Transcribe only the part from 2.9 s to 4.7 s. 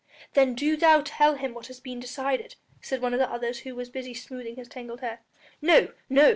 one of the others who was busy smoothing his